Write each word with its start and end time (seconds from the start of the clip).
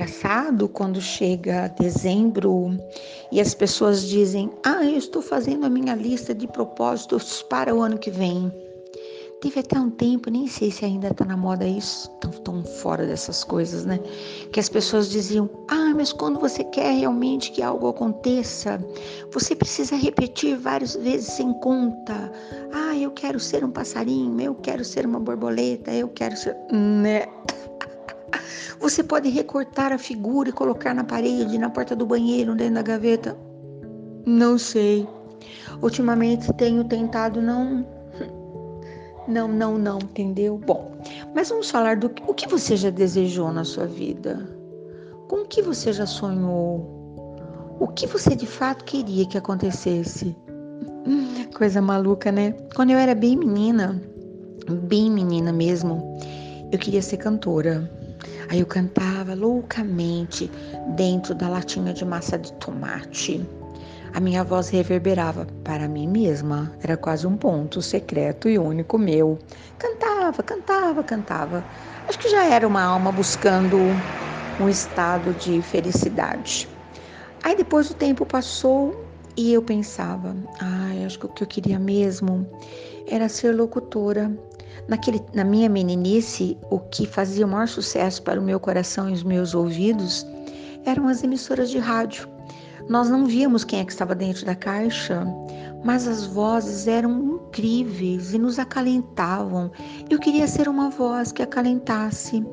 engraçado 0.00 0.66
quando 0.66 0.98
chega 0.98 1.68
dezembro 1.78 2.70
e 3.30 3.38
as 3.38 3.52
pessoas 3.52 4.08
dizem: 4.08 4.50
Ah, 4.64 4.82
eu 4.82 4.96
estou 4.96 5.20
fazendo 5.20 5.66
a 5.66 5.68
minha 5.68 5.94
lista 5.94 6.34
de 6.34 6.48
propósitos 6.48 7.42
para 7.42 7.74
o 7.74 7.82
ano 7.82 7.98
que 7.98 8.10
vem. 8.10 8.50
Teve 9.42 9.60
até 9.60 9.78
um 9.78 9.90
tempo, 9.90 10.30
nem 10.30 10.46
sei 10.46 10.70
se 10.70 10.84
ainda 10.84 11.08
está 11.08 11.24
na 11.24 11.36
moda 11.36 11.66
isso, 11.66 12.10
tão, 12.20 12.30
tão 12.30 12.64
fora 12.64 13.06
dessas 13.06 13.42
coisas, 13.44 13.84
né? 13.84 13.98
Que 14.52 14.58
as 14.58 14.70
pessoas 14.70 15.10
diziam: 15.10 15.50
Ah, 15.68 15.92
mas 15.94 16.14
quando 16.14 16.40
você 16.40 16.64
quer 16.64 16.92
realmente 16.92 17.52
que 17.52 17.62
algo 17.62 17.88
aconteça, 17.88 18.82
você 19.30 19.54
precisa 19.54 19.96
repetir 19.96 20.56
várias 20.56 20.94
vezes 20.96 21.34
sem 21.34 21.52
conta. 21.54 22.32
Ah, 22.72 22.96
eu 22.96 23.10
quero 23.10 23.38
ser 23.38 23.62
um 23.64 23.70
passarinho, 23.70 24.40
eu 24.40 24.54
quero 24.54 24.82
ser 24.82 25.04
uma 25.04 25.20
borboleta, 25.20 25.92
eu 25.92 26.08
quero 26.08 26.34
ser. 26.38 26.56
Né? 26.72 27.26
Você 28.78 29.02
pode 29.02 29.28
recortar 29.28 29.92
a 29.92 29.98
figura 29.98 30.48
e 30.48 30.52
colocar 30.52 30.94
na 30.94 31.04
parede, 31.04 31.58
na 31.58 31.70
porta 31.70 31.94
do 31.94 32.06
banheiro, 32.06 32.54
dentro 32.54 32.74
da 32.74 32.82
gaveta? 32.82 33.36
Não 34.26 34.58
sei. 34.58 35.08
Ultimamente 35.82 36.52
tenho 36.54 36.84
tentado 36.84 37.40
não. 37.40 37.86
Não, 39.28 39.46
não, 39.46 39.78
não, 39.78 39.98
entendeu? 39.98 40.58
Bom, 40.58 40.90
mas 41.34 41.50
vamos 41.50 41.70
falar 41.70 41.96
do 41.96 42.10
o 42.26 42.34
que 42.34 42.48
você 42.48 42.74
já 42.74 42.90
desejou 42.90 43.52
na 43.52 43.64
sua 43.64 43.86
vida. 43.86 44.48
Com 45.28 45.42
o 45.42 45.46
que 45.46 45.62
você 45.62 45.92
já 45.92 46.04
sonhou? 46.04 47.36
O 47.78 47.86
que 47.86 48.08
você 48.08 48.34
de 48.34 48.46
fato 48.46 48.84
queria 48.84 49.24
que 49.26 49.38
acontecesse? 49.38 50.34
Coisa 51.56 51.80
maluca, 51.80 52.32
né? 52.32 52.52
Quando 52.74 52.90
eu 52.90 52.98
era 52.98 53.14
bem 53.14 53.36
menina, 53.36 54.02
bem 54.68 55.10
menina 55.10 55.52
mesmo, 55.52 56.18
eu 56.72 56.78
queria 56.78 57.02
ser 57.02 57.18
cantora. 57.18 57.88
Aí 58.48 58.60
eu 58.60 58.66
cantava 58.66 59.34
loucamente 59.34 60.50
dentro 60.96 61.34
da 61.34 61.48
latinha 61.48 61.92
de 61.92 62.04
massa 62.04 62.38
de 62.38 62.52
tomate. 62.54 63.46
A 64.12 64.18
minha 64.18 64.42
voz 64.42 64.68
reverberava 64.68 65.46
para 65.62 65.86
mim 65.86 66.08
mesma, 66.08 66.72
era 66.82 66.96
quase 66.96 67.26
um 67.26 67.36
ponto 67.36 67.80
secreto 67.80 68.48
e 68.48 68.58
único 68.58 68.98
meu. 68.98 69.38
Cantava, 69.78 70.42
cantava, 70.42 71.04
cantava. 71.04 71.66
Acho 72.08 72.18
que 72.18 72.28
já 72.28 72.44
era 72.46 72.66
uma 72.66 72.82
alma 72.82 73.12
buscando 73.12 74.02
um 74.58 74.68
estado 74.68 75.32
de 75.32 75.62
felicidade. 75.62 76.68
Aí 77.42 77.56
depois 77.56 77.88
o 77.90 77.94
tempo 77.94 78.26
passou 78.26 79.08
e 79.36 79.52
eu 79.52 79.62
pensava, 79.62 80.36
ai, 80.60 81.02
ah, 81.02 81.06
acho 81.06 81.18
que 81.18 81.26
o 81.26 81.28
que 81.28 81.42
eu 81.44 81.46
queria 81.46 81.78
mesmo 81.78 82.46
era 83.06 83.28
ser 83.28 83.54
locutora. 83.54 84.30
Naquele, 84.90 85.24
na 85.32 85.44
minha 85.44 85.68
meninice, 85.68 86.58
o 86.68 86.80
que 86.80 87.06
fazia 87.06 87.46
o 87.46 87.48
maior 87.48 87.68
sucesso 87.68 88.20
para 88.24 88.40
o 88.40 88.42
meu 88.42 88.58
coração 88.58 89.08
e 89.08 89.12
os 89.12 89.22
meus 89.22 89.54
ouvidos 89.54 90.26
eram 90.84 91.06
as 91.06 91.22
emissoras 91.22 91.70
de 91.70 91.78
rádio. 91.78 92.28
Nós 92.88 93.08
não 93.08 93.24
víamos 93.24 93.62
quem 93.62 93.78
é 93.78 93.84
que 93.84 93.92
estava 93.92 94.16
dentro 94.16 94.44
da 94.44 94.56
caixa, 94.56 95.24
mas 95.84 96.08
as 96.08 96.26
vozes 96.26 96.88
eram 96.88 97.36
incríveis 97.36 98.34
e 98.34 98.38
nos 98.38 98.58
acalentavam. 98.58 99.70
Eu 100.10 100.18
queria 100.18 100.48
ser 100.48 100.68
uma 100.68 100.90
voz 100.90 101.30
que 101.30 101.40
acalentasse. 101.44 102.44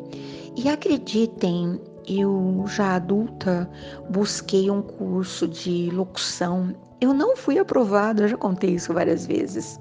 E 0.56 0.70
acreditem, 0.70 1.82
eu 2.08 2.64
já 2.68 2.98
adulta 2.98 3.68
busquei 4.12 4.70
um 4.70 4.84
curso 4.84 5.48
de 5.48 5.90
locução. 5.90 6.76
Eu 7.02 7.16
não 7.16 7.36
fui 7.36 7.58
aprovada, 7.58 8.28
já 8.28 8.38
contei 8.38 8.76
isso 8.76 8.94
várias 8.94 9.26
vezes. 9.26 9.80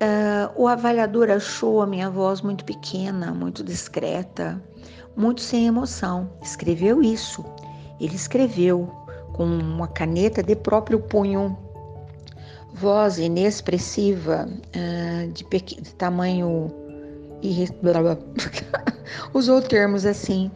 Uh, 0.00 0.50
o 0.56 0.66
avaliador 0.66 1.28
achou 1.28 1.82
a 1.82 1.86
minha 1.86 2.08
voz 2.08 2.40
muito 2.40 2.64
pequena, 2.64 3.34
muito 3.34 3.62
discreta, 3.62 4.58
muito 5.14 5.42
sem 5.42 5.66
emoção. 5.66 6.30
Escreveu 6.42 7.02
isso. 7.02 7.44
Ele 8.00 8.14
escreveu 8.14 8.90
com 9.34 9.44
uma 9.44 9.86
caneta 9.86 10.42
de 10.42 10.56
próprio 10.56 11.00
punho. 11.00 11.54
Voz 12.72 13.18
inexpressiva, 13.18 14.48
uh, 14.48 15.32
de, 15.32 15.44
de, 15.44 15.94
tamanho. 15.96 16.72
Usou 19.34 19.60
termos 19.60 20.06
assim. 20.06 20.50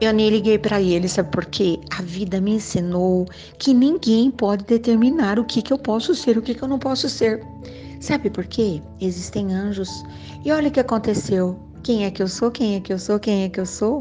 Eu 0.00 0.12
nem 0.12 0.28
liguei 0.28 0.58
para 0.58 0.82
ele, 0.82 1.08
sabe 1.08 1.30
por 1.30 1.44
quê? 1.46 1.78
A 1.96 2.02
vida 2.02 2.40
me 2.40 2.54
ensinou 2.54 3.28
que 3.58 3.72
ninguém 3.72 4.28
pode 4.32 4.64
determinar 4.64 5.38
o 5.38 5.44
que, 5.44 5.62
que 5.62 5.72
eu 5.72 5.78
posso 5.78 6.16
ser, 6.16 6.36
o 6.36 6.42
que, 6.42 6.54
que 6.54 6.62
eu 6.62 6.68
não 6.68 6.80
posso 6.80 7.08
ser. 7.08 7.46
Sabe 8.02 8.28
por 8.30 8.44
quê? 8.46 8.82
Existem 9.00 9.54
anjos. 9.54 10.02
E 10.44 10.50
olha 10.50 10.66
o 10.66 10.72
que 10.72 10.80
aconteceu. 10.80 11.56
Quem 11.84 12.04
é 12.04 12.10
que 12.10 12.20
eu 12.20 12.26
sou? 12.26 12.50
Quem 12.50 12.74
é 12.74 12.80
que 12.80 12.92
eu 12.92 12.98
sou? 12.98 13.16
Quem 13.20 13.44
é 13.44 13.48
que 13.48 13.60
eu 13.60 13.64
sou? 13.64 14.00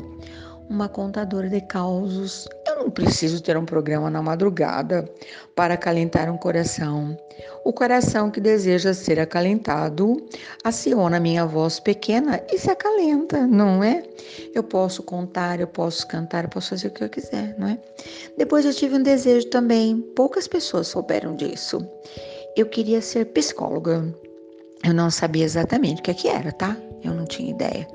Uma 0.67 0.89
contadora 0.89 1.47
de 1.47 1.61
causos. 1.61 2.49
Eu 2.65 2.77
não 2.77 2.89
preciso 2.89 3.43
ter 3.43 3.55
um 3.55 3.63
programa 3.63 4.09
na 4.09 4.19
madrugada 4.19 5.07
para 5.55 5.75
acalentar 5.75 6.33
um 6.33 6.37
coração. 6.37 7.15
O 7.63 7.71
coração 7.71 8.31
que 8.31 8.41
deseja 8.41 8.91
ser 8.91 9.19
acalentado 9.19 10.17
aciona 10.63 11.19
minha 11.19 11.45
voz 11.45 11.79
pequena 11.79 12.41
e 12.51 12.57
se 12.57 12.71
acalenta, 12.71 13.45
não 13.45 13.83
é? 13.83 14.01
Eu 14.55 14.63
posso 14.63 15.03
contar, 15.03 15.59
eu 15.59 15.67
posso 15.67 16.07
cantar, 16.07 16.45
eu 16.45 16.49
posso 16.49 16.71
fazer 16.71 16.87
o 16.87 16.91
que 16.91 17.03
eu 17.03 17.09
quiser, 17.09 17.55
não 17.59 17.67
é? 17.67 17.77
Depois 18.35 18.65
eu 18.65 18.73
tive 18.73 18.95
um 18.95 19.03
desejo 19.03 19.47
também. 19.51 20.01
Poucas 20.15 20.47
pessoas 20.47 20.87
souberam 20.87 21.35
disso 21.35 21.87
eu 22.55 22.65
queria 22.65 23.01
ser 23.01 23.25
psicóloga. 23.27 24.13
Eu 24.83 24.93
não 24.93 25.11
sabia 25.11 25.45
exatamente 25.45 25.99
o 25.99 26.03
que, 26.03 26.11
é 26.11 26.13
que 26.13 26.27
era, 26.27 26.51
tá? 26.51 26.75
Eu 27.03 27.13
não 27.13 27.25
tinha 27.25 27.51
ideia. 27.51 27.87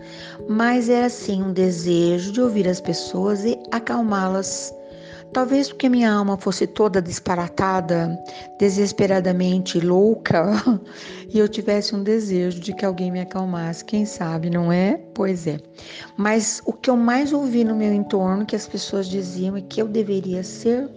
Mas 0.49 0.89
era 0.89 1.07
assim 1.07 1.43
um 1.43 1.53
desejo 1.53 2.33
de 2.33 2.41
ouvir 2.41 2.69
as 2.69 2.81
pessoas 2.81 3.45
e 3.45 3.59
acalmá-las. 3.71 4.73
Talvez 5.33 5.69
porque 5.69 5.89
minha 5.89 6.13
alma 6.13 6.39
fosse 6.39 6.67
toda 6.67 7.03
disparatada, 7.03 8.17
desesperadamente 8.59 9.81
louca, 9.81 10.53
e 11.29 11.39
eu 11.39 11.49
tivesse 11.49 11.95
um 11.95 12.03
desejo 12.03 12.61
de 12.61 12.73
que 12.73 12.85
alguém 12.85 13.11
me 13.11 13.21
acalmasse, 13.21 13.85
quem 13.85 14.07
sabe, 14.07 14.49
não 14.49 14.73
é? 14.73 14.99
Pois 15.13 15.47
é. 15.47 15.59
Mas 16.17 16.63
o 16.65 16.73
que 16.73 16.89
eu 16.89 16.97
mais 16.97 17.33
ouvi 17.33 17.65
no 17.65 17.75
meu 17.75 17.93
entorno 17.93 18.47
que 18.47 18.57
as 18.57 18.67
pessoas 18.67 19.09
diziam 19.09 19.57
é 19.57 19.61
que 19.61 19.83
eu 19.83 19.89
deveria 19.89 20.43
ser 20.43 20.89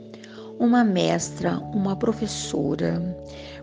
uma 0.60 0.84
mestra, 0.84 1.58
uma 1.74 1.96
professora, 1.96 3.02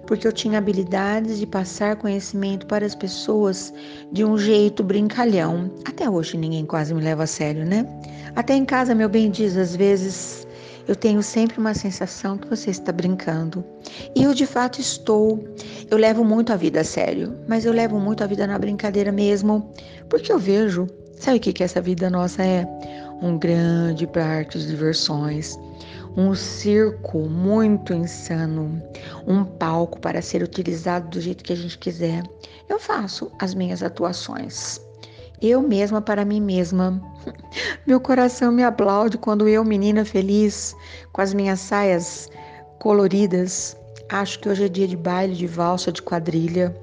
porque 0.07 0.27
eu 0.27 0.33
tinha 0.33 0.57
habilidades 0.57 1.39
de 1.39 1.47
passar 1.47 1.97
conhecimento 1.97 2.67
para 2.67 2.87
as 2.87 2.95
pessoas 2.95 3.73
de 4.11 4.25
um 4.25 4.39
jeito 4.39 4.83
brincalhão. 4.83 5.71
Até 5.85 6.09
hoje 6.09 6.39
ninguém 6.39 6.65
quase 6.65 6.95
me 6.95 7.03
leva 7.03 7.25
a 7.25 7.27
sério, 7.27 7.67
né? 7.67 7.87
Até 8.35 8.55
em 8.55 8.65
casa, 8.65 8.95
meu 8.95 9.11
bem 9.11 9.31
diz, 9.31 9.57
às 9.59 9.77
vezes 9.77 10.47
eu 10.89 10.97
tenho 10.97 11.23
sempre 11.23 11.59
uma 11.59 11.75
sensação 11.75 12.39
que 12.39 12.49
você 12.49 12.71
está 12.71 12.93
brincando. 12.93 13.63
E 14.15 14.23
eu 14.23 14.33
de 14.33 14.47
fato 14.47 14.81
estou. 14.81 15.45
Eu 15.91 15.99
levo 15.99 16.25
muito 16.25 16.53
a 16.53 16.57
vida 16.57 16.81
a 16.81 16.85
sério, 16.85 17.37
mas 17.47 17.67
eu 17.67 17.73
levo 17.73 18.01
muito 18.01 18.25
a 18.25 18.27
vida 18.27 18.47
na 18.47 18.59
brincadeira 18.59 19.13
mesmo, 19.13 19.71
porque 20.09 20.33
eu 20.33 20.39
vejo. 20.39 20.87
Sabe 21.19 21.39
o 21.39 21.41
que, 21.41 21.53
que 21.53 21.65
essa 21.65 21.81
vida 21.81 22.09
nossa 22.09 22.43
é? 22.43 22.67
Um 23.21 23.39
grande 23.39 24.07
parque 24.07 24.59
de 24.59 24.67
diversões 24.67 25.59
um 26.17 26.35
circo 26.35 27.19
muito 27.29 27.93
insano, 27.93 28.83
um 29.27 29.45
palco 29.45 30.01
para 30.01 30.23
ser 30.23 30.43
utilizado 30.43 31.09
do 31.11 31.21
jeito 31.21 31.45
que 31.45 31.53
a 31.53 31.57
gente 31.57 31.77
quiser. 31.77 32.23
Eu 32.69 32.81
faço 32.81 33.31
as 33.39 33.55
minhas 33.55 33.83
atuações. 33.83 34.81
Eu 35.43 35.61
mesma 35.61 36.01
para 36.01 36.25
mim 36.25 36.41
mesma. 36.41 37.01
Meu 37.87 38.01
coração 38.01 38.51
me 38.51 38.63
aplaude 38.63 39.19
quando 39.19 39.47
eu, 39.47 39.63
menina 39.63 40.05
feliz, 40.05 40.75
com 41.13 41.21
as 41.21 41.35
minhas 41.35 41.61
saias 41.61 42.31
coloridas, 42.79 43.77
acho 44.09 44.39
que 44.39 44.49
hoje 44.49 44.65
é 44.65 44.69
dia 44.69 44.89
de 44.89 44.97
baile, 44.97 45.35
de 45.35 45.47
valsa, 45.47 45.93
de 45.93 46.01
quadrilha. 46.01 46.75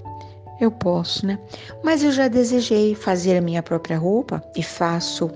Eu 0.61 0.71
posso, 0.71 1.25
né? 1.25 1.39
Mas 1.83 2.03
eu 2.03 2.11
já 2.11 2.27
desejei 2.27 2.93
fazer 2.93 3.37
a 3.37 3.41
minha 3.41 3.63
própria 3.63 3.97
roupa 3.97 4.43
e 4.55 4.61
faço 4.61 5.31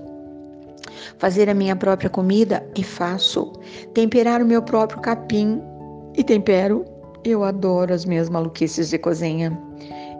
fazer 1.18 1.48
a 1.48 1.54
minha 1.54 1.76
própria 1.76 2.10
comida 2.10 2.64
e 2.76 2.82
faço, 2.82 3.52
temperar 3.94 4.42
o 4.42 4.46
meu 4.46 4.62
próprio 4.62 5.00
capim 5.00 5.60
e 6.16 6.24
tempero. 6.24 6.84
Eu 7.24 7.44
adoro 7.44 7.92
as 7.92 8.04
minhas 8.04 8.28
maluquices 8.28 8.90
de 8.90 8.98
cozinha. 8.98 9.56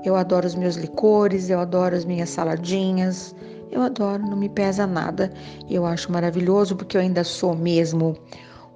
Eu 0.04 0.16
adoro 0.16 0.46
os 0.46 0.54
meus 0.54 0.76
licores, 0.76 1.50
eu 1.50 1.58
adoro 1.58 1.94
as 1.94 2.04
minhas 2.04 2.30
saladinhas. 2.30 3.34
Eu 3.70 3.82
adoro, 3.82 4.22
não 4.22 4.36
me 4.36 4.48
pesa 4.48 4.86
nada. 4.86 5.32
Eu 5.68 5.84
acho 5.84 6.10
maravilhoso 6.10 6.74
porque 6.74 6.96
eu 6.96 7.00
ainda 7.00 7.24
sou 7.24 7.54
mesmo 7.54 8.16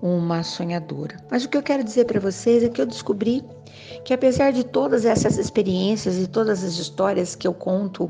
uma 0.02 0.42
sonhadora. 0.42 1.16
Mas 1.30 1.44
o 1.44 1.48
que 1.48 1.56
eu 1.56 1.62
quero 1.62 1.84
dizer 1.84 2.06
para 2.06 2.18
vocês 2.18 2.64
é 2.64 2.68
que 2.68 2.80
eu 2.80 2.86
descobri 2.86 3.42
que 4.04 4.12
apesar 4.12 4.52
de 4.52 4.64
todas 4.64 5.04
essas 5.04 5.38
experiências 5.38 6.18
e 6.18 6.26
todas 6.26 6.64
as 6.64 6.74
histórias 6.74 7.36
que 7.36 7.46
eu 7.46 7.54
conto 7.54 8.08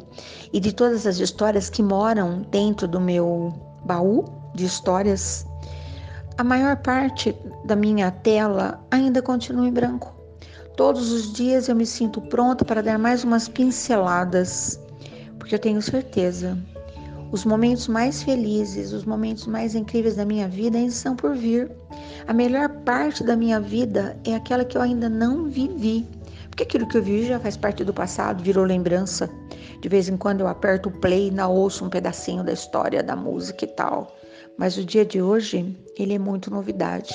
e 0.52 0.58
de 0.58 0.72
todas 0.72 1.06
as 1.06 1.18
histórias 1.18 1.68
que 1.68 1.82
moram 1.82 2.42
dentro 2.50 2.88
do 2.88 3.00
meu 3.00 3.52
baú 3.84 4.24
de 4.54 4.64
histórias, 4.64 5.46
a 6.38 6.44
maior 6.44 6.76
parte 6.76 7.36
da 7.64 7.76
minha 7.76 8.10
tela 8.10 8.84
ainda 8.90 9.22
continua 9.22 9.66
em 9.66 9.72
branco. 9.72 10.14
Todos 10.76 11.12
os 11.12 11.32
dias 11.32 11.68
eu 11.68 11.76
me 11.76 11.84
sinto 11.84 12.20
pronta 12.20 12.64
para 12.64 12.82
dar 12.82 12.98
mais 12.98 13.24
umas 13.24 13.48
pinceladas, 13.48 14.80
porque 15.38 15.54
eu 15.54 15.58
tenho 15.58 15.82
certeza. 15.82 16.56
Os 17.30 17.44
momentos 17.44 17.88
mais 17.88 18.22
felizes, 18.22 18.92
os 18.92 19.04
momentos 19.04 19.46
mais 19.46 19.74
incríveis 19.74 20.16
da 20.16 20.24
minha 20.24 20.48
vida 20.48 20.76
ainda 20.76 20.92
estão 20.92 21.16
por 21.16 21.34
vir. 21.34 21.70
A 22.26 22.32
melhor 22.32 22.68
parte 22.84 23.24
da 23.24 23.36
minha 23.36 23.60
vida 23.60 24.18
é 24.24 24.34
aquela 24.34 24.64
que 24.64 24.76
eu 24.76 24.82
ainda 24.82 25.08
não 25.08 25.44
vivi. 25.48 26.06
Porque 26.52 26.64
aquilo 26.64 26.86
que 26.86 26.98
eu 26.98 27.02
vivi 27.02 27.28
já 27.28 27.40
faz 27.40 27.56
parte 27.56 27.82
do 27.82 27.94
passado, 27.94 28.44
virou 28.44 28.62
lembrança. 28.62 29.26
De 29.80 29.88
vez 29.88 30.06
em 30.06 30.18
quando 30.18 30.42
eu 30.42 30.46
aperto 30.46 30.90
o 30.90 31.00
play 31.00 31.32
e 31.34 31.40
ouço 31.40 31.82
um 31.82 31.88
pedacinho 31.88 32.44
da 32.44 32.52
história, 32.52 33.02
da 33.02 33.16
música 33.16 33.64
e 33.64 33.68
tal. 33.68 34.14
Mas 34.58 34.76
o 34.76 34.84
dia 34.84 35.02
de 35.02 35.22
hoje, 35.22 35.74
ele 35.98 36.14
é 36.14 36.18
muito 36.18 36.50
novidade. 36.50 37.14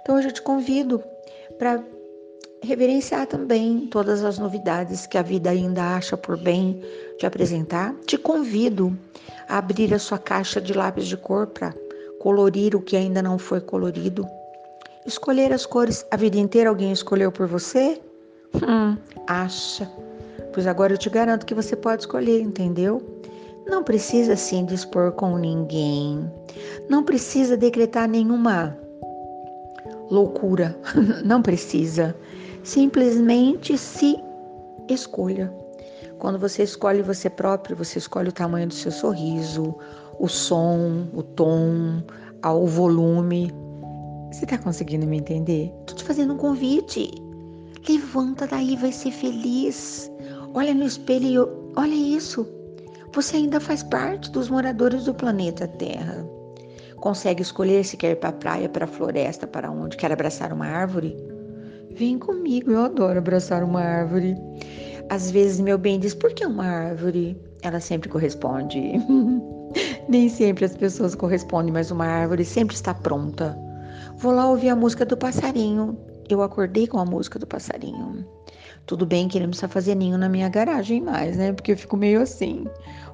Então 0.00 0.14
hoje 0.14 0.28
eu 0.28 0.32
te 0.32 0.40
convido 0.40 1.02
para 1.58 1.82
reverenciar 2.62 3.26
também 3.26 3.88
todas 3.88 4.22
as 4.22 4.38
novidades 4.38 5.04
que 5.04 5.18
a 5.18 5.22
vida 5.22 5.50
ainda 5.50 5.96
acha 5.96 6.16
por 6.16 6.38
bem 6.38 6.80
te 7.18 7.26
apresentar. 7.26 7.92
Te 8.06 8.16
convido 8.16 8.96
a 9.48 9.58
abrir 9.58 9.92
a 9.94 9.98
sua 9.98 10.18
caixa 10.18 10.60
de 10.60 10.72
lápis 10.72 11.08
de 11.08 11.16
cor 11.16 11.48
para 11.48 11.74
colorir 12.20 12.76
o 12.76 12.80
que 12.80 12.96
ainda 12.96 13.20
não 13.20 13.36
foi 13.36 13.60
colorido. 13.60 14.24
Escolher 15.04 15.52
as 15.52 15.66
cores. 15.66 16.06
A 16.08 16.16
vida 16.16 16.38
inteira 16.38 16.70
alguém 16.70 16.92
escolheu 16.92 17.32
por 17.32 17.48
você? 17.48 18.00
Hum, 18.62 18.96
acha. 19.26 19.90
Pois 20.52 20.66
agora 20.66 20.94
eu 20.94 20.98
te 20.98 21.10
garanto 21.10 21.46
que 21.46 21.54
você 21.54 21.76
pode 21.76 22.02
escolher, 22.02 22.40
entendeu? 22.40 23.02
Não 23.66 23.82
precisa 23.82 24.36
se 24.36 24.56
indispor 24.56 25.12
com 25.12 25.36
ninguém. 25.36 26.30
Não 26.88 27.02
precisa 27.02 27.56
decretar 27.56 28.08
nenhuma 28.08 28.76
loucura. 30.10 30.78
Não 31.24 31.42
precisa. 31.42 32.16
Simplesmente 32.62 33.76
se 33.76 34.16
escolha. 34.88 35.52
Quando 36.18 36.38
você 36.38 36.62
escolhe 36.62 37.02
você 37.02 37.28
próprio, 37.28 37.76
você 37.76 37.98
escolhe 37.98 38.28
o 38.28 38.32
tamanho 38.32 38.68
do 38.68 38.74
seu 38.74 38.90
sorriso, 38.90 39.74
o 40.18 40.28
som, 40.28 41.08
o 41.12 41.22
tom, 41.22 42.02
o 42.42 42.66
volume. 42.66 43.52
Você 44.32 44.44
está 44.44 44.56
conseguindo 44.58 45.06
me 45.06 45.18
entender? 45.18 45.72
Estou 45.80 45.96
te 45.96 46.04
fazendo 46.04 46.34
um 46.34 46.36
convite. 46.36 47.10
Levanta 47.88 48.46
daí, 48.46 48.76
vai 48.76 48.92
ser 48.92 49.12
feliz. 49.12 50.10
Olha 50.54 50.74
no 50.74 50.84
espelho 50.84 51.26
e 51.28 51.78
olha 51.78 51.94
isso. 51.94 52.46
Você 53.12 53.36
ainda 53.36 53.60
faz 53.60 53.82
parte 53.82 54.30
dos 54.30 54.48
moradores 54.48 55.04
do 55.04 55.14
planeta 55.14 55.68
Terra. 55.68 56.26
Consegue 56.96 57.42
escolher 57.42 57.84
se 57.84 57.96
quer 57.96 58.12
ir 58.12 58.16
para 58.16 58.30
a 58.30 58.32
praia, 58.32 58.68
para 58.68 58.84
a 58.84 58.88
floresta, 58.88 59.46
para 59.46 59.70
onde? 59.70 59.96
Quer 59.96 60.10
abraçar 60.10 60.52
uma 60.52 60.66
árvore? 60.66 61.16
Vem 61.92 62.18
comigo, 62.18 62.70
eu 62.70 62.84
adoro 62.84 63.18
abraçar 63.18 63.62
uma 63.62 63.80
árvore. 63.80 64.36
Às 65.08 65.30
vezes 65.30 65.60
meu 65.60 65.78
bem 65.78 65.98
diz: 65.98 66.14
por 66.14 66.32
que 66.34 66.44
uma 66.44 66.66
árvore? 66.66 67.40
Ela 67.62 67.80
sempre 67.80 68.08
corresponde. 68.08 68.80
Nem 70.08 70.28
sempre 70.28 70.64
as 70.64 70.76
pessoas 70.76 71.14
correspondem, 71.14 71.72
mas 71.72 71.90
uma 71.90 72.06
árvore 72.06 72.44
sempre 72.44 72.74
está 72.74 72.92
pronta. 72.92 73.56
Vou 74.16 74.32
lá 74.32 74.48
ouvir 74.48 74.70
a 74.70 74.76
música 74.76 75.04
do 75.04 75.16
passarinho. 75.16 75.98
Eu 76.28 76.42
acordei 76.42 76.86
com 76.86 76.98
a 76.98 77.04
música 77.04 77.38
do 77.38 77.46
passarinho. 77.46 78.26
Tudo 78.84 79.04
bem 79.04 79.28
que 79.28 79.38
ele 79.38 79.46
não 79.46 79.50
precisa 79.50 79.68
fazer 79.68 79.94
ninho 79.94 80.18
na 80.18 80.28
minha 80.28 80.48
garagem 80.48 81.00
mais, 81.00 81.36
né? 81.36 81.52
Porque 81.52 81.72
eu 81.72 81.76
fico 81.76 81.96
meio 81.96 82.22
assim. 82.22 82.66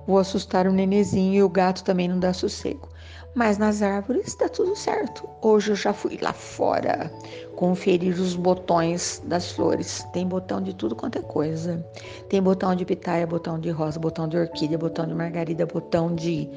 Vou 0.07 0.19
assustar 0.19 0.67
o 0.67 0.73
nenezinho 0.73 1.35
e 1.35 1.43
o 1.43 1.49
gato 1.49 1.85
também 1.85 2.09
não 2.09 2.19
dá 2.19 2.33
sossego. 2.33 2.89
Mas 3.35 3.57
nas 3.57 3.81
árvores 3.81 4.27
está 4.27 4.49
tudo 4.49 4.77
certo. 4.77 5.27
Hoje 5.41 5.71
eu 5.71 5.77
já 5.77 5.93
fui 5.95 6.19
lá 6.21 6.33
fora 6.33 7.11
conferir 7.57 8.15
os 8.21 8.35
botões 8.35 9.23
das 9.25 9.53
flores. 9.53 10.07
Tem 10.13 10.27
botão 10.27 10.61
de 10.61 10.75
tudo 10.75 10.95
quanto 10.95 11.19
é 11.19 11.23
coisa. 11.23 11.85
Tem 12.29 12.43
botão 12.43 12.75
de 12.75 12.85
pitaia, 12.85 13.27
botão 13.27 13.59
de 13.59 13.71
rosa, 13.71 13.99
botão 13.99 14.29
de 14.29 14.37
orquídea, 14.37 14.77
botão 14.77 15.07
de 15.07 15.15
margarida, 15.15 15.65
botão 15.65 16.15
de 16.15 16.51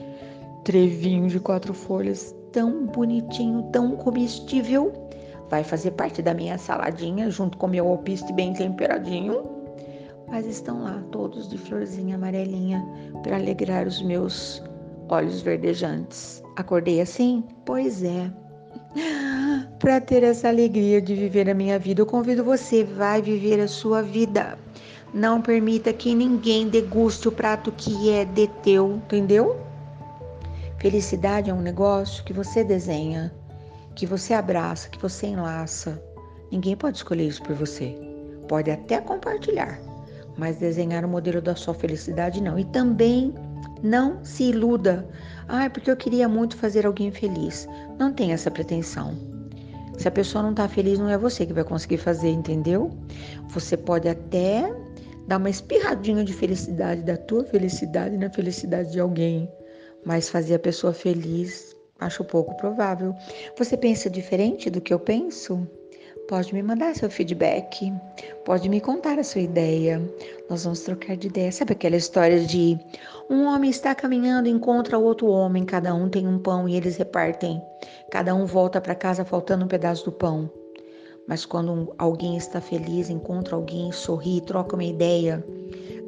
trevinho 0.66 1.28
de 1.28 1.40
quatro 1.40 1.74
folhas. 1.74 2.36
Tão 2.52 2.88
bonitinho, 2.88 3.64
tão 3.72 3.96
comestível. 3.96 5.05
Vai 5.50 5.64
fazer 5.64 5.92
parte 5.92 6.22
da 6.22 6.34
minha 6.34 6.58
saladinha 6.58 7.30
junto 7.30 7.58
com 7.58 7.68
meu 7.68 7.88
alpiste 7.88 8.32
bem 8.34 8.54
temperadinho. 8.54 9.44
Mas 10.28 10.46
estão 10.48 10.84
lá 10.84 11.04
todos 11.12 11.48
de 11.50 11.58
florzinha 11.58 12.16
amarelinha 12.16 12.84
para 13.22 13.36
alegrar 13.36 13.88
os 13.88 14.02
meus 14.02 14.62
olhos 15.10 15.42
verdejantes. 15.42 16.44
Acordei 16.56 17.00
assim? 17.00 17.44
Pois 17.64 18.04
é. 18.04 18.32
Para 19.80 20.02
ter 20.02 20.24
essa 20.24 20.48
alegria 20.48 21.02
de 21.02 21.14
viver 21.14 21.50
a 21.50 21.54
minha 21.54 21.78
vida, 21.78 22.02
eu 22.02 22.06
convido 22.06 22.44
você, 22.44 22.84
vai 22.84 23.22
viver 23.22 23.60
a 23.60 23.68
sua 23.68 24.02
vida. 24.02 24.58
Não 25.14 25.42
permita 25.42 25.94
que 25.94 26.16
ninguém 26.16 26.68
deguste 26.68 27.28
o 27.28 27.32
prato 27.32 27.72
que 27.72 28.10
é 28.10 28.26
de 28.26 28.48
teu, 28.64 28.96
entendeu? 28.96 29.58
Felicidade 30.80 31.50
é 31.50 31.54
um 31.54 31.62
negócio 31.62 32.24
que 32.24 32.34
você 32.34 32.64
desenha, 32.64 33.34
que 33.96 34.06
você 34.06 34.34
abraça, 34.34 34.90
que 34.90 35.02
você 35.02 35.28
enlaça. 35.28 36.02
Ninguém 36.52 36.76
pode 36.76 36.98
escolher 36.98 37.28
isso 37.28 37.42
por 37.44 37.56
você. 37.56 37.96
Pode 38.48 38.70
até 38.70 39.02
compartilhar, 39.02 39.80
mas 40.38 40.58
desenhar 40.58 41.04
o 41.06 41.08
modelo 41.08 41.42
da 41.42 41.56
sua 41.56 41.74
felicidade 41.74 42.42
não. 42.42 42.60
E 42.60 42.66
também 42.66 43.34
não 43.82 44.24
se 44.24 44.44
iluda. 44.44 45.08
Ah, 45.48 45.66
é 45.66 45.70
porque 45.70 45.90
eu 45.90 45.98
queria 45.98 46.28
muito 46.28 46.58
fazer 46.58 46.86
alguém 46.86 47.12
feliz. 47.12 47.68
Não 47.98 48.14
tem 48.14 48.34
essa 48.34 48.52
pretensão. 48.52 49.16
Se 49.98 50.08
a 50.08 50.12
pessoa 50.12 50.44
não 50.44 50.52
está 50.52 50.68
feliz, 50.68 51.00
não 51.00 51.10
é 51.10 51.18
você 51.18 51.46
que 51.46 51.54
vai 51.54 51.64
conseguir 51.64 51.98
fazer, 51.98 52.30
entendeu? 52.30 52.92
Você 53.50 53.78
pode 53.78 54.10
até 54.10 54.74
dar 55.28 55.38
uma 55.38 55.50
espirradinha 55.50 56.24
de 56.24 56.34
felicidade 56.34 57.02
da 57.04 57.16
tua 57.16 57.46
felicidade 57.46 58.18
na 58.18 58.30
felicidade 58.30 58.92
de 58.92 59.00
alguém, 59.00 59.50
mas 60.06 60.30
fazer 60.30 60.56
a 60.56 60.60
pessoa 60.60 60.94
feliz 60.94 61.76
acho 62.06 62.24
pouco 62.24 62.56
provável. 62.56 63.14
Você 63.58 63.76
pensa 63.76 64.10
diferente 64.10 64.70
do 64.70 64.82
que 64.82 64.94
eu 64.94 65.00
penso? 65.00 65.68
Pode 66.28 66.56
me 66.56 66.64
mandar 66.64 66.96
seu 66.96 67.10
feedback, 67.10 67.94
pode 68.44 68.68
me 68.68 68.82
contar 68.82 69.20
a 69.20 69.24
sua 69.24 69.42
ideia. 69.42 70.02
Nós 70.50 70.64
vamos 70.64 70.80
trocar 70.80 71.16
de 71.16 71.28
ideia. 71.28 71.52
Sabe 71.52 71.74
aquela 71.74 71.96
história 71.96 72.40
de 72.40 72.80
um 73.30 73.46
homem 73.46 73.70
está 73.70 73.94
caminhando 73.94 74.48
e 74.48 74.52
encontra 74.52 74.98
outro 74.98 75.28
homem, 75.28 75.66
cada 75.66 75.94
um 75.94 76.10
tem 76.10 76.28
um 76.28 76.40
pão 76.40 76.68
e 76.68 76.76
eles 76.76 76.98
repartem. 76.98 77.62
Cada 78.10 78.34
um 78.34 78.46
volta 78.46 78.82
para 78.82 78.96
casa 78.96 79.24
faltando 79.24 79.66
um 79.66 79.68
pedaço 79.68 80.06
do 80.06 80.12
pão. 80.12 80.50
Mas 81.28 81.46
quando 81.46 81.94
alguém 81.98 82.38
está 82.38 82.60
feliz, 82.60 83.10
encontra 83.10 83.56
alguém, 83.56 83.92
sorri, 83.92 84.42
troca 84.42 84.76
uma 84.76 84.84
ideia, 84.84 85.44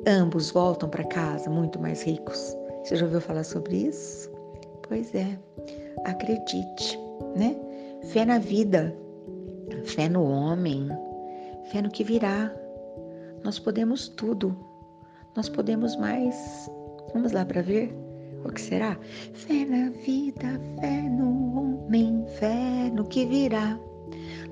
ambos 0.07 0.51
voltam 0.51 0.89
para 0.89 1.03
casa 1.03 1.49
muito 1.49 1.79
mais 1.79 2.03
ricos. 2.03 2.55
Você 2.83 2.95
já 2.95 3.05
ouviu 3.05 3.21
falar 3.21 3.43
sobre 3.43 3.75
isso? 3.77 4.31
Pois 4.87 5.13
é. 5.13 5.37
Acredite, 6.05 6.99
né? 7.35 7.55
Fé 8.11 8.25
na 8.25 8.39
vida 8.39 8.95
fé 9.87 10.09
no 10.09 10.23
homem, 10.23 10.87
fé 11.71 11.81
no 11.81 11.89
que 11.89 12.03
virá. 12.03 12.53
Nós 13.43 13.59
podemos 13.59 14.09
tudo, 14.09 14.55
nós 15.35 15.49
podemos 15.49 15.95
mais. 15.95 16.69
Vamos 17.13 17.31
lá 17.31 17.45
para 17.45 17.61
ver 17.61 17.95
o 18.43 18.51
que 18.51 18.61
será? 18.61 18.97
Fé 19.33 19.65
na 19.65 19.89
vida, 19.89 20.59
fé 20.79 21.01
no 21.01 21.85
homem, 21.85 22.25
fé 22.39 22.91
no 22.93 23.05
que 23.05 23.25
virá. 23.25 23.79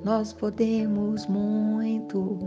Nós 0.04 0.34
podemos 0.34 1.26
muito, 1.28 2.38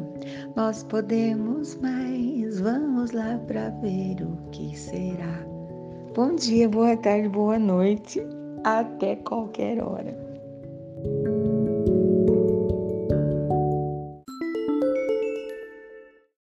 nós 0.56 0.82
podemos 0.84 1.76
mais. 1.76 2.60
Vamos 2.60 3.10
lá 3.10 3.38
para 3.46 3.70
ver 3.70 4.22
o 4.22 4.36
que 4.50 4.76
será. 4.78 5.44
Bom 6.14 6.34
dia, 6.34 6.68
boa 6.68 6.96
tarde, 6.96 7.28
boa 7.28 7.58
noite 7.58 8.37
até 8.64 9.16
qualquer 9.16 9.82
hora. 9.82 10.14